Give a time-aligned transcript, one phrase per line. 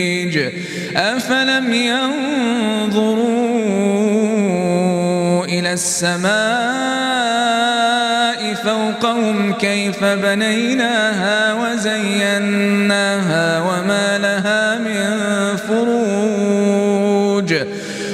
[0.00, 0.38] مريج
[0.96, 3.24] أفلم ينظروا
[5.44, 6.30] إلى السماء
[8.54, 12.80] فوقهم كيف بنيناها وزيناها
[13.60, 15.79] وما لها من فروج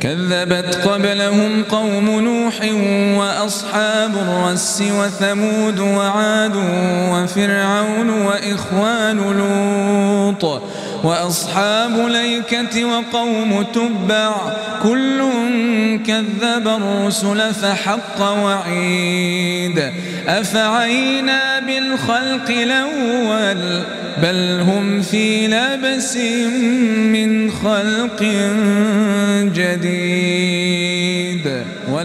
[0.00, 2.54] كذبت قبلهم قوم نوح
[3.18, 6.56] وأصحاب الرس وثمود وعاد
[7.12, 10.62] وفرعون وإخوان لوط
[11.04, 14.34] وأصحاب ليكة وقوم تبع
[14.82, 15.18] كل
[16.06, 19.92] كذب الرسل فحق وعيد
[20.28, 23.82] أفعينا بالخلق الأول
[24.22, 26.16] بل هم في لبس
[27.12, 28.22] من خلق
[29.54, 30.95] جديد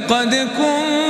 [0.00, 1.09] لقد كنت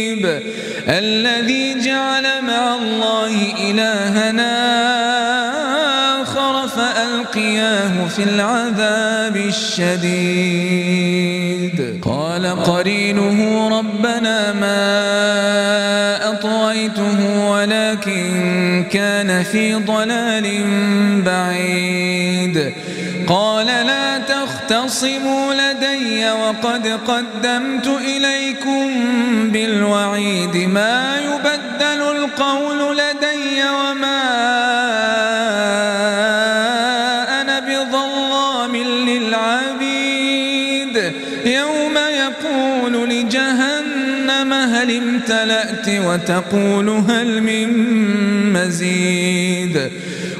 [0.87, 4.53] الذي جعل مع الله إلهنا
[6.21, 10.91] آخر فألقياه في العذاب الشديد.
[12.01, 14.91] قال قرينه ربنا ما
[16.29, 20.63] أطويته ولكن كان في ضلال
[21.25, 22.73] بعيد.
[23.27, 24.10] قال لا
[24.71, 28.89] تختصموا لدي وقد قدمت إليكم
[29.51, 34.21] بالوعيد ما يبدل القول لدي وما
[37.41, 38.75] أنا بظلام
[39.07, 40.31] للعبيد.
[41.45, 47.69] يوم يقول لجهنم هل امتلأت وتقول هل من
[48.53, 49.91] مزيد.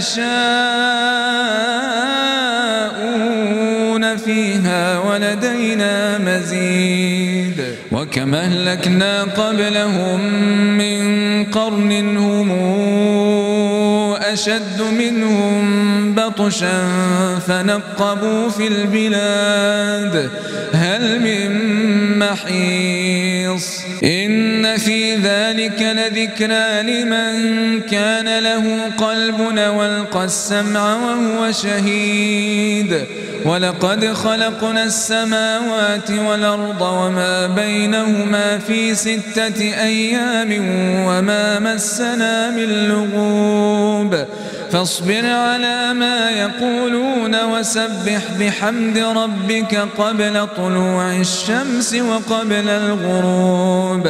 [0.00, 0.20] يشاءون
[4.16, 10.20] فيها ولدينا مزيد وكم أهلكنا قبلهم
[10.78, 11.00] من
[11.44, 12.29] قرن هم
[14.32, 16.88] أشد منهم بطشا
[17.46, 20.30] فنقبوا في البلاد.
[20.72, 21.50] هل من
[22.18, 29.40] محيص؟ إن في ذلك لذكرى لمن كان له قلب
[29.76, 33.04] والقى السمع وهو شهيد.
[33.44, 40.52] ولقد خلقنا السماوات والأرض وما بينهما في ستة أيام
[41.06, 43.69] وما مسنا من لغوب.
[44.72, 54.08] فاصبر على ما يقولون وسبح بحمد ربك قبل طلوع الشمس وقبل الغروب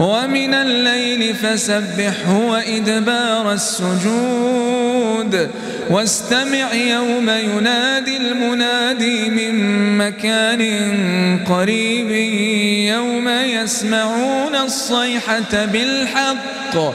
[0.00, 5.50] ومن الليل فسبحه وإدبار السجود
[5.90, 10.62] واستمع يوم ينادي المنادي من مكان
[11.48, 12.10] قريب
[12.94, 16.94] يوم يسمعون الصيحة بالحق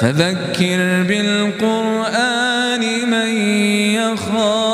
[0.00, 2.80] فذكر بالقرآن
[3.10, 3.28] من
[3.94, 4.69] يخاف